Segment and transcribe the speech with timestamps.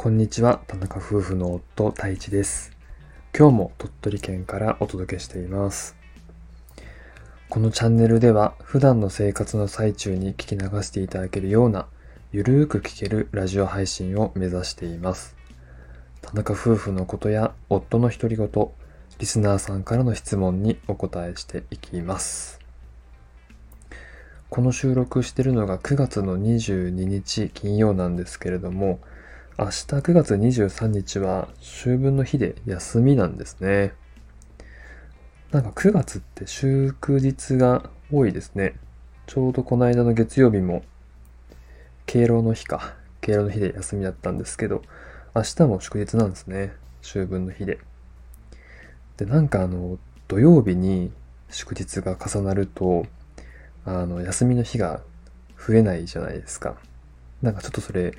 [0.00, 2.70] こんにちは、田中夫婦の夫、太一です。
[3.36, 5.96] 今日も鳥取県からお届けしています。
[7.48, 11.88] このチャンネルでは、普段の生活の最中に聞き流していただけるような、
[12.30, 15.34] ゆるーく聞けるラジオ配信を目指しています。
[16.22, 18.48] 田中夫婦のことや夫の独り言、
[19.18, 22.60] リスナーさんからの質問にお答えしていきます。
[24.48, 29.00] この収録してるのが9月の22日金曜なんですけれども、
[29.60, 33.92] 明日9月23日は秋分の日で休みなんですね。
[35.50, 38.76] なんか9月って祝日が多いですね。
[39.26, 40.84] ちょうどこの間の月曜日も
[42.06, 42.94] 敬老の日か。
[43.20, 44.82] 敬老の日で休みだったんですけど、
[45.34, 46.72] 明日も祝日なんですね。
[47.02, 47.80] 秋分の日で。
[49.16, 51.10] で、なんかあの、土曜日に
[51.50, 53.06] 祝日が重なると、
[53.84, 55.00] あの、休みの日が
[55.58, 56.76] 増えないじゃないですか。
[57.42, 58.12] なんかちょっとそれ、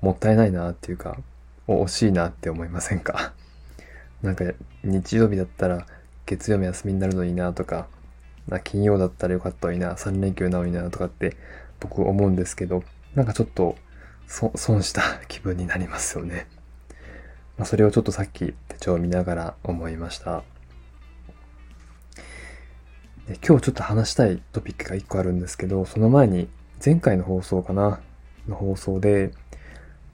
[0.00, 1.18] もったいないなっていうか、
[1.66, 3.32] 惜しいなって思いませんか？
[4.22, 4.44] なんか
[4.82, 5.86] 日曜日だったら
[6.26, 7.88] 月曜日休みになるのになとか、
[8.48, 11.36] な金曜だったらよかったのにな、3連休なのになとかって
[11.80, 13.76] 僕思うんですけど、なんかちょっと
[14.26, 16.46] そ損した気分になりますよね。
[17.56, 20.42] まあ、それをちょっとさっき手帳を見ながら思いました。
[23.26, 26.48] で今日ちょっと話したいトピックが1個あるんですけど、その前に
[26.84, 28.00] 前回の放送かな
[28.46, 29.32] の放送で、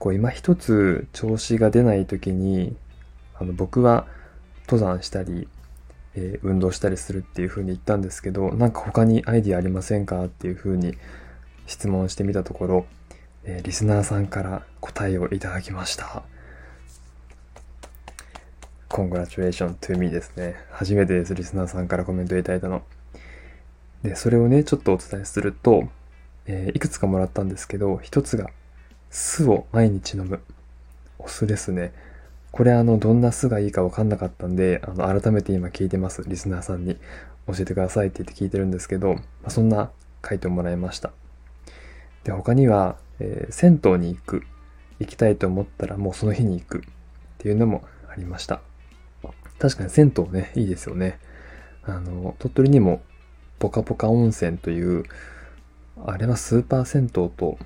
[0.03, 2.75] こう今一つ調子が出ない時に、
[3.39, 4.05] あの僕は
[4.65, 5.47] 登山したり、
[6.13, 10.97] えー運動したりするっていう風に言ったんですけど、なんか他にアイディアありませんかっていう風に
[11.67, 12.85] 質問してみたところ、
[13.45, 16.23] えーリスナーさんから答えをいただきました。
[18.89, 20.55] Congratulations to me ですね。
[20.69, 22.83] 初めてです、リスナーさんからコメントいただいたの。
[24.03, 25.87] で、それをね、ちょっとお伝えすると、
[26.45, 28.49] えーいくつかもらったんですけど、一つが、
[29.13, 30.41] 酢を毎日飲む。
[31.19, 31.93] お酢ですね。
[32.51, 36.23] これあの、どんな酢がいいかわかんなかったんで、あの、改めて今聞いてます。
[36.27, 36.97] リスナーさんに
[37.45, 39.91] 教えてくださいって言って聞いてるんですけど、まあ、そんな
[40.23, 41.11] 回答もらいました。
[42.23, 44.43] で、他には、えー銭湯に行く。
[44.99, 46.79] 行きたいと思ったらもうその日に行く。
[46.79, 46.81] っ
[47.37, 48.61] ていうのもありました。
[49.59, 51.19] 確かに銭湯ね、いいですよね。
[51.83, 53.03] あの、鳥取にも、
[53.59, 55.03] ポカポカ温泉という、
[56.03, 57.59] あれはスーパー銭湯と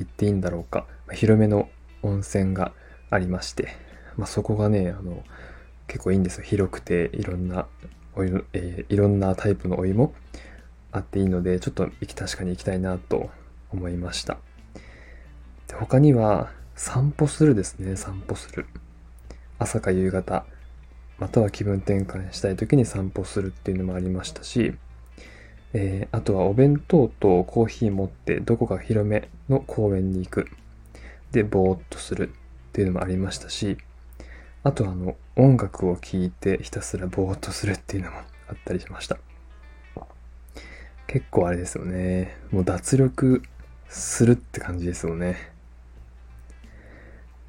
[0.00, 1.68] 言っていいんだろうか、まあ広めの
[2.02, 2.72] 温泉が
[3.10, 3.68] ありまして、
[4.16, 5.24] まあ、そこがね、あの、
[5.86, 6.44] 結構いいんですよ。
[6.44, 7.66] 広くて、いろんな
[8.14, 10.12] お湯、えーいろんなタイプのお湯も
[10.92, 13.30] あっていいので、ちょっと、確かに行きたいなと
[13.72, 14.38] 思いました。
[15.68, 18.66] で他には、散歩するですね、散歩する。
[19.58, 20.44] 朝か夕方、
[21.18, 24.74] または気分転換したい時に散歩するっていうのもありましたし、
[25.72, 30.48] えーあとはお弁当とコーヒー持ってどこか広めの公園に行く。
[31.32, 33.78] で、ぼーっとするっていうのもありましたし、
[34.62, 39.18] あとはあの、音楽を聴いてひたすらぼーっとするっていうのもあったりしました。
[41.06, 42.36] 結構あれですよね。
[42.50, 43.42] もう脱力
[43.88, 45.36] するって感じですよね。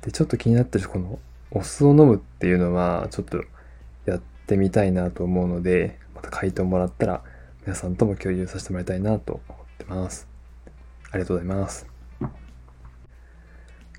[0.02, 1.20] で、ちょっと気になってるこの
[1.52, 3.44] お酢を飲むっていうのはちょっと
[4.06, 7.24] やってみたいなと思うので、また回答もらったら
[7.64, 10.28] 皆さんとも共有させてもらいたいなと思ってます。
[11.12, 11.86] ありがとうございます。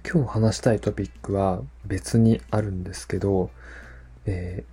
[0.04, 3.50] 今日話したいトピックは別にあるんですけど、
[4.26, 4.72] えー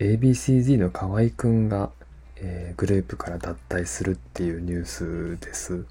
[0.00, 1.90] ABCD の河合くんが、
[2.36, 5.84] えーグループから脱退するっていうニュースです。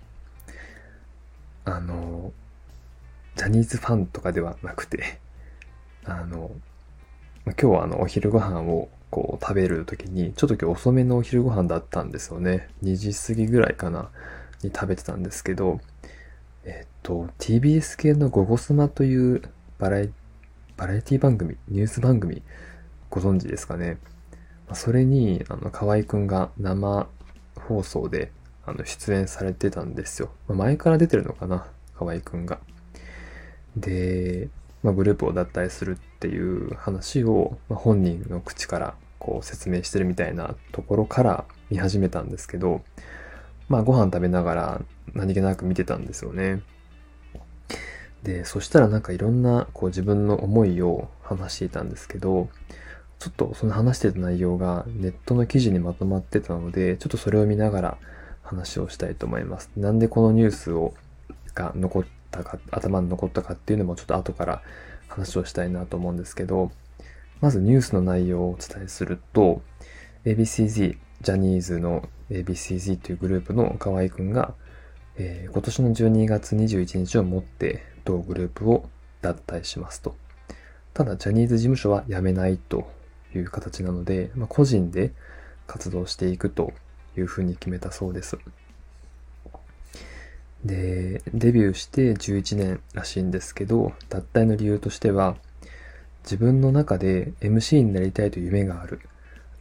[1.66, 2.34] あの、
[3.36, 5.20] ジャニーズファンとかではなくて、
[6.04, 6.50] あの、
[7.46, 12.70] 今日はあのお昼ご飯をこう食べる時に、ちょっと今日遅めのお昼ご飯だったんですよね。
[12.84, 14.10] 2時過ぎぐらいかな、
[14.64, 15.80] に食べてたんですけど、
[16.64, 19.42] えっと、TBS 系のゴゴスマという
[19.78, 20.10] バラエ
[20.78, 22.42] バラエティ番組、ニュース番組、
[23.10, 23.98] ご存知ですかね。
[24.74, 27.10] それに、あの、河合くんが生
[27.56, 28.32] 放送で、
[28.66, 30.30] あの、出演されてたんですよ。
[30.48, 31.68] 前から出てるのかな、
[31.98, 32.60] 河合くんが。
[33.76, 34.50] で、
[34.84, 42.82] まあ、グループを脱退するってっていう話を、まあ、本人の口からこう説明してるみたいなところから見始めたんですけど、
[43.70, 44.82] まあご飯食べながら
[45.14, 46.62] 何気なく見てたんですよね。
[48.24, 52.50] で、そしたらなんかいろんなこう自分の思いを話していたんですけど、
[53.20, 57.98] ちょっとその話してた内容がネットの記事にまとまってたので、ちょっとそれを見ながら
[58.42, 59.70] 話をしたいと思います。
[59.78, 60.94] なんでこのニュースを
[61.54, 64.62] が残ったか、頭に残ったかっていうのもちょっと後から
[65.10, 66.72] 話をしたいなと思うんですけど、
[67.42, 69.62] まずニュースの内容をお伝えすると、
[70.26, 74.54] ABCZ、ジャニーズの ABCZ というグループの河合くんが、
[75.18, 78.88] えー今年の12月21日をもって同グループを
[79.22, 80.16] 脱退しますと。
[80.94, 82.90] ただ、ジャニーズ事務所は辞めないと
[83.36, 85.12] いう形なので、まあ、個人で
[85.68, 86.74] 活動していくと
[87.18, 88.38] いうふうに決めたそうです。
[90.66, 95.38] で、デビューして11年らしいんですけど、脱退の理由としては、
[96.24, 99.00] 自分の中で MC になりたいと夢がある。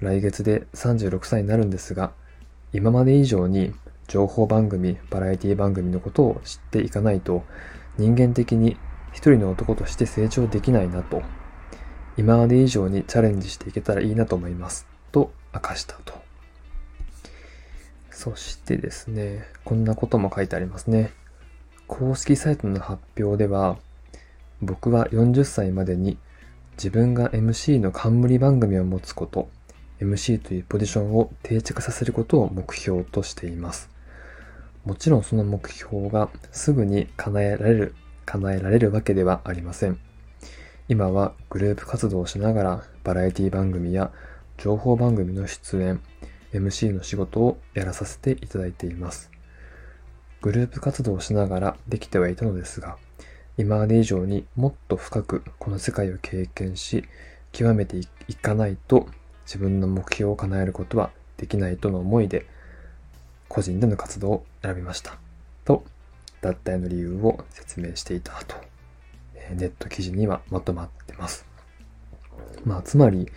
[0.00, 2.12] 来月で36歳になるんですが、
[2.73, 3.75] 今まで以上に
[4.06, 7.44] 情報番組、バラエティ番組のことを知っていかないと、
[7.97, 8.77] 人間的に
[9.12, 11.23] 一人の男として成長できないなと、
[12.17, 14.87] 今まで以上にチャレンジしていけたらいいなと思います。
[15.12, 16.28] と明かしたと。
[18.19, 21.12] そしてですね、こんなことも書いてありますね。
[21.87, 23.79] 公式サイトの発表では、
[24.61, 26.19] 僕は40歳までに
[26.73, 29.49] 自分が MC の冠番組を持つこと、
[30.00, 33.88] MC というポジションを定着させることを目標としています。
[34.85, 37.94] もちろんその目標がすぐに叶えられる、
[38.26, 39.97] 叶えられるわけではありません。
[40.88, 44.11] 今はグループ活動をしながらバラエティ番組や
[44.56, 46.00] 情報番組の出演、
[46.53, 49.31] MC の仕事をやらさせていただいています。
[50.41, 52.97] グループ活動をしながらできてはいたのですが、
[53.56, 57.05] 今まで以上にもっと深くこの世界を経験し、
[57.53, 57.99] 極めて
[58.29, 59.09] いかないと
[59.45, 62.47] 自分の目標を叶えることはできないとの思いで、
[63.49, 65.19] 個人での活動を選びました。
[65.65, 65.85] と、
[66.41, 68.56] 脱退の理由を説明していたと、
[69.55, 71.47] ネット記事にはまとまってます。
[72.65, 73.29] まあ、つまり、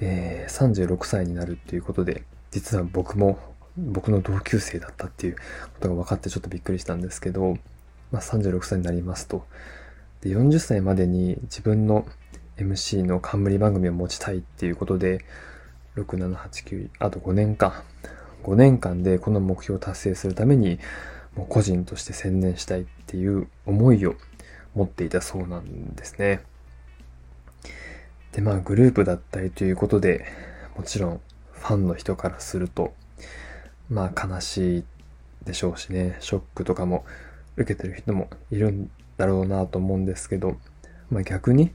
[0.00, 3.38] えー、36歳になるっていうことで、実は僕も、
[3.76, 5.40] 僕の同級生だったっていうこ
[5.80, 7.58] とが分かってちょっとびっくりしたんですけど、
[8.12, 9.44] まあ、36歳になりますと。
[10.20, 12.06] で、40歳までに自分の
[12.56, 15.24] MC の冠番組を持ちたいっていうことで、
[15.96, 17.82] 6、7、8、9、あと5年か。
[18.44, 20.78] 5年間でこの目標を達成するために、
[21.34, 24.14] もう個人として専念したいっていう思いを
[24.74, 26.42] 持っていたそうなんですね。
[28.34, 30.24] で、まあグループだったりということで、
[30.76, 31.20] もちろん
[31.52, 32.92] ファンの人からすると、
[33.88, 34.84] まあ悲しい
[35.44, 37.04] でしょうしね、ショックとかも
[37.56, 40.56] 受けてる人もいるんだろうなと思うんですけど、
[41.10, 41.72] まあ逆に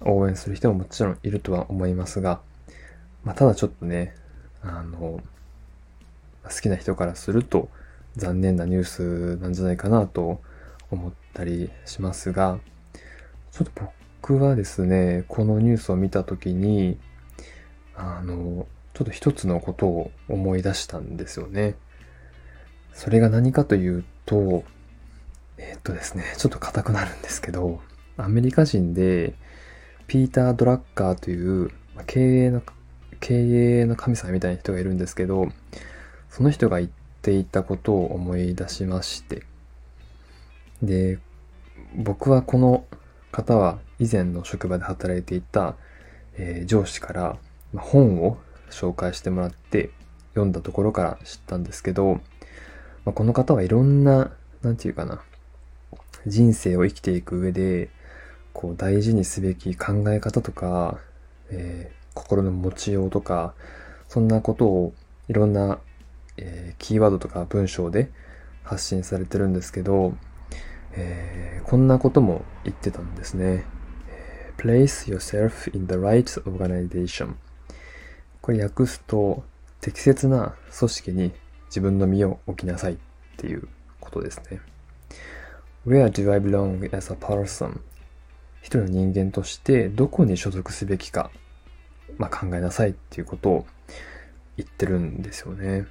[0.00, 2.40] 応援する人ももちろんいるとは思いますが、
[3.22, 4.16] まあただちょっとね、
[4.62, 5.20] あの、
[6.42, 7.68] 好きな人からすると
[8.16, 10.40] 残念なニュースなんじゃないかなと
[10.90, 12.58] 思ったりしますが、
[13.52, 16.96] ちょっと僕はですね、このニュースを見たときに、
[17.96, 21.74] あの、ちょっと一つのことを思い出したんですよね。
[22.92, 24.62] それが何かというと、
[25.58, 27.80] え、っとですね、ちょっと硬くなるんですけど、
[28.16, 29.34] アメリカ人で、
[30.06, 31.72] ピーター・ドラッカーという、
[32.06, 32.62] 経営の、
[33.18, 35.48] 経営の神様みたいな人がいるんですけど、
[36.30, 36.90] その人が言っ
[37.22, 39.42] ていたことを思い出しまして、
[40.80, 41.18] で、
[41.96, 42.84] 僕はこの
[43.32, 45.74] 方は以前の職場で働いていた、
[46.34, 47.36] えー、上司から
[47.74, 48.38] 本を
[48.70, 49.90] 紹介してもらって
[50.34, 52.20] 読んだところから知ったんですけど、
[53.04, 54.30] まあ、この方はいろんな、
[54.62, 55.22] なんていうかな、
[56.26, 57.90] 人生を生きていく上で、
[58.52, 60.98] こう大事にすべき考え方とか、
[61.50, 63.54] えー、心の持ちようとか、
[64.08, 64.94] そんなことを
[65.28, 65.78] いろんな、
[66.36, 68.10] えー、キーワードとか文章で
[68.62, 70.14] 発信されてるんですけど、
[70.94, 73.64] えー、こんなことも言ってたんですね。
[74.58, 77.34] place yourself in the right organization
[78.40, 79.44] これ訳すと
[79.80, 81.32] 適切な組織に
[81.66, 82.96] 自分の身を置きなさいっ
[83.36, 83.68] ていう
[84.00, 84.60] ことですね。
[85.86, 87.80] Where do I belong as a person?
[88.60, 91.30] 一人の人間としてどこに所属すべきか、
[92.18, 93.66] まあ、考えなさいっていうことを
[94.56, 95.86] 言ってるんですよね。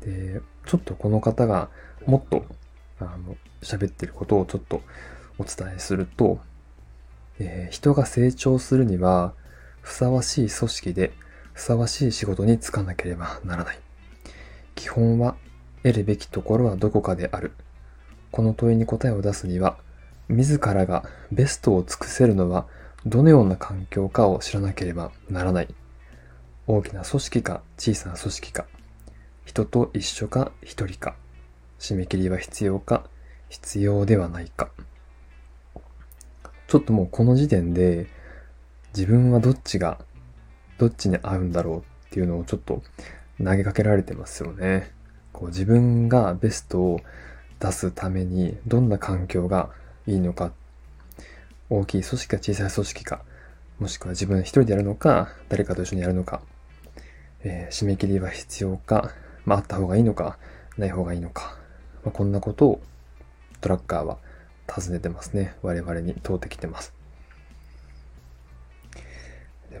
[0.00, 1.70] で、ちょっとこの方が
[2.06, 2.44] もっと
[3.00, 4.82] あの喋ってることをちょっと
[5.38, 6.38] お伝えすると、
[7.38, 9.32] えー、人が成長するには、
[9.80, 11.12] ふさわしい組織で、
[11.52, 13.78] ふさわしい仕事に就かなければならない。
[14.74, 15.36] 基本は、
[15.82, 17.52] 得るべきところはどこかである。
[18.30, 19.78] この問いに答えを出すには、
[20.28, 22.66] 自らがベストを尽くせるのは、
[23.06, 25.74] どのような環境かを知らなければならない。
[26.66, 28.66] 大きな組織か小さな組織か、
[29.44, 31.16] 人と一緒か一人か、
[31.80, 33.04] 締め切りは必要か？
[33.48, 34.70] 必要ではないか。
[36.68, 38.06] ちょっともうこの時点で
[38.94, 39.98] 自分はどっちが、
[40.78, 42.82] どっちに合うんだろうっていうのをちょっと
[43.42, 44.92] 投げかけられてますよね。
[45.32, 47.00] こう自分がベストを
[47.58, 49.70] 出すためにどんな環境が
[50.06, 50.52] いいのか、
[51.70, 53.22] 大きい組織か小さい組織か、
[53.78, 56.42] もしくは自分一人でやるのか、誰かと一緒にやるのか、
[57.42, 59.12] えー、締め切りは必要か、
[59.44, 60.38] まあ、あった方がいいのか、
[60.76, 61.56] ない方がいいのか、
[62.04, 62.80] まあ、こんなことを
[63.60, 64.18] トラッカーは
[64.66, 65.54] 尋ねてますね。
[65.62, 66.94] 我々に問うてきてます。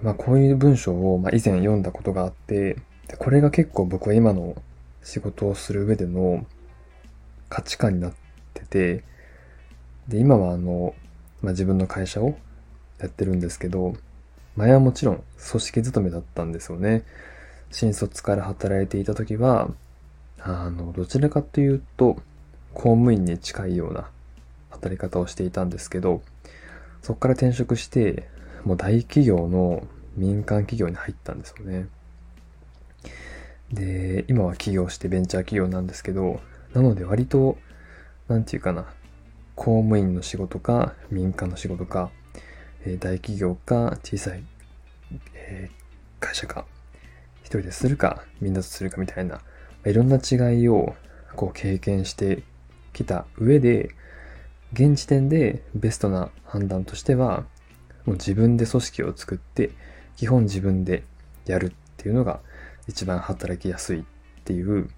[0.02, 2.76] まあ、こういう文章を、まあ、以前読んだことがあって、
[3.18, 4.56] これが結構僕は今の
[5.02, 6.46] 仕事をする上での
[7.48, 8.12] 価値観になっ
[8.54, 9.04] てて、
[10.08, 10.94] で、今はあの、
[11.42, 12.36] まあ、自分の会社を
[12.98, 13.94] やってるんですけど、
[14.56, 17.04] 前はもちろん組織勤めだったんですよね。
[17.70, 19.70] 新卒から働いていた時は、
[20.42, 22.16] あの、どちらかというと、
[22.72, 24.08] 公務員に近いような
[24.70, 26.22] 働き方をしていたんですけど、
[27.02, 28.28] そこから転職して、
[28.64, 31.88] もう大企業の民間企業に入ったんですよね。
[33.72, 36.40] で、今は起業してベンチャー企業なんですけど、
[36.74, 37.58] なので割と、
[38.28, 38.86] なんていうかな、
[39.54, 42.10] 公務員の仕事か民間の仕事か、
[42.84, 44.42] え、大企業か小さい、
[45.34, 46.64] えー、会社か、
[47.42, 49.40] 一人でするかみんなとするかみたいな、
[49.86, 50.94] いろんな違いを
[51.36, 52.42] こう経験して
[52.92, 53.90] きた上で、
[54.72, 57.44] 現時点でベストな判断としては、
[58.04, 59.70] もう自分で組織を作って、
[60.16, 61.04] 基本自分で
[61.46, 62.40] やるっていうのが
[62.86, 64.04] 一番働きやすいっ
[64.44, 64.90] ていう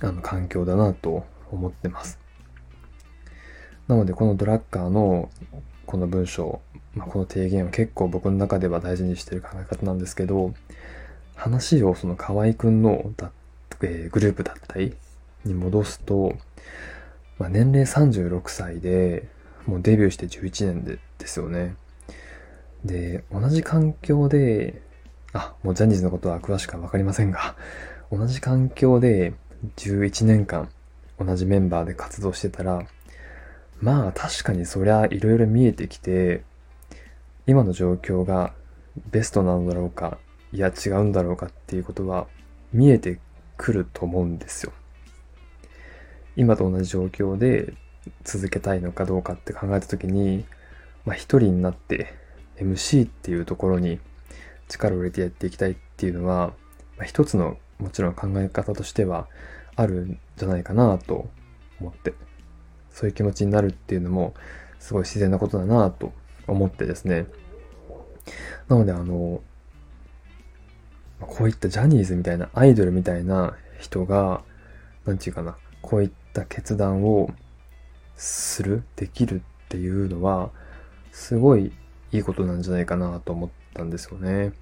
[0.00, 2.18] あの環境だなと思ってます。
[3.88, 5.30] なのでこのドラッカーの
[5.86, 6.60] この文章、
[6.94, 10.54] まあ、この提言は結構僕の中では大事にしてる考え方なんですけど、
[11.34, 13.32] 話をその河合くんのだ、
[13.82, 14.94] えー、グループだったり
[15.44, 16.36] に戻すと、
[17.38, 19.28] まあ、年齢36歳で、
[19.66, 21.76] もうデビューして11年でですよね。
[22.84, 24.82] で、同じ環境で、
[25.32, 27.56] あ、もうジャニーズのことは詳しくはわかりませんが、
[28.10, 29.34] 同じ環境で
[29.76, 30.68] 11年間
[31.18, 32.82] 同じメンバーで活動してたら、
[33.80, 36.42] まあ確かにそりゃいろいろ見えてきて、
[37.46, 38.52] 今の状況が
[39.10, 40.18] ベストなのだろうか、
[40.52, 42.26] いや違うんだろうかっていうことは
[42.72, 43.18] 見えて
[43.62, 44.72] くると思うんですよ。
[46.34, 47.74] 今と同じ状況で
[48.24, 50.44] 続けたいのかどうかって考えた時に、
[51.04, 52.12] まあ一人になって
[52.56, 54.00] MC っていうところに
[54.66, 56.54] 力を入れてやっていきたいっていうのは、
[56.96, 59.28] まあ、一つのもちろん考え方としては
[59.76, 61.30] あるんじゃないかなと
[61.80, 62.14] 思って、
[62.90, 64.34] そういう気持ちになるっていうのも
[64.80, 66.12] すごい自然なことだなと
[66.48, 67.26] 思ってですね。
[68.66, 69.40] なのであの、
[71.26, 74.42] こういったジャニーズみたいなアイドルみたいな人が、
[75.04, 77.30] なんていうかな、こういった決断を
[78.16, 80.50] する、できるっていうのは、
[81.10, 81.72] すごい
[82.12, 84.52] いいことなんじゃないかなと思ったんですよね。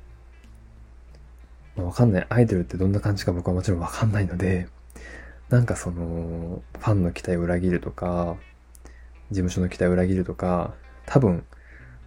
[1.76, 2.26] まあ、わかんない。
[2.28, 4.68] アイドルってどんな感じか僕はもちろんわかんないので、
[5.48, 8.36] なんかその、ファンの期待を裏切るとか、
[9.30, 10.74] 事務所の期待を裏切るとか、
[11.06, 11.44] 多分、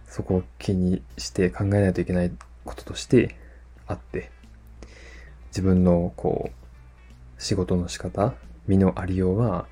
[0.06, 2.32] そこを気にして考えないといけない
[2.64, 3.36] こととして
[3.86, 4.30] あって、
[5.54, 8.34] 自分のこう、仕事の仕方、
[8.66, 9.68] 身のありようは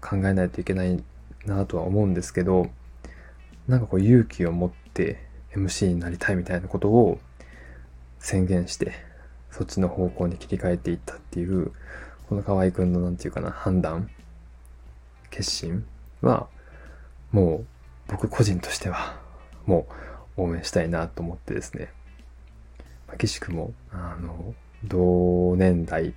[0.00, 1.00] 考えないといけない
[1.46, 2.68] なとは思うんですけど、
[3.68, 7.20] なんかこう勇気を持って MC になりたいみたいなことを
[8.18, 8.92] 宣言して、
[9.52, 11.70] そっちの方向に切り替えていったっていう、
[12.28, 14.10] この河合くんのなんていうかな、判断、
[15.30, 15.86] 決心
[16.22, 16.48] は、
[17.30, 17.66] もう
[18.08, 19.20] 僕個人としては、
[19.64, 19.86] も
[20.36, 21.92] う応援したいなと思ってですね。
[23.06, 26.14] まあ、岸くも、あの、同年代、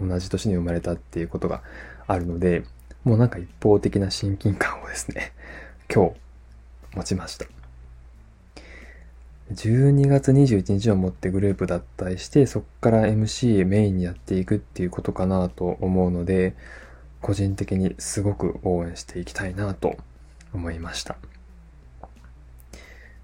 [0.00, 1.62] 同じ年に生まれたっていうことが
[2.06, 2.64] あるので、
[3.04, 5.32] もうなんか一方的な親近感をですね、
[5.92, 6.16] 今日
[6.96, 7.46] 持ちました。
[9.52, 16.54] 12月21日をもってグループ脱退して、そこから MC メインにやっていくっていうことかなと思うので、
[17.20, 19.96] 個人的にすごく応援していきたいなと
[20.52, 21.16] 思いました。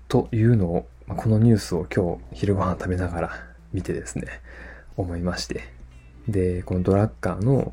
[0.09, 3.31] というのを、このニュースを今日昼ご飯食べながら
[3.73, 4.27] 見てですね、
[4.97, 5.65] 思いまして。
[6.29, 7.73] で、このドラッカーの、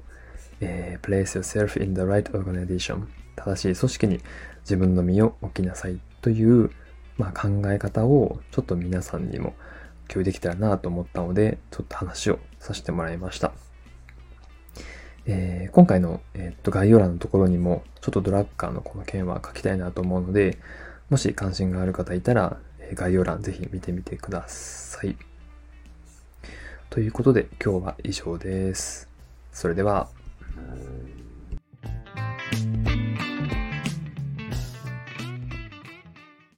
[0.62, 4.20] えー、Place yourself in the right organization 正しい組織に
[4.62, 6.70] 自分の身を置きなさいという
[7.18, 9.53] まあ、考え方をちょっと皆さんにも
[10.08, 13.53] 共有できたらなと思ったので、ちょっと話をさせてもらいました。
[15.25, 20.58] えー、今回の、えー、っと概要欄のところにも、ちょっとドラッカーのこの件は書きたいなと思うので、
[21.10, 25.15] もし関心がある方いたら、え概要欄ぜひ見てみてください。
[26.93, 29.09] ということで今日は以上です。
[29.51, 30.09] それでは。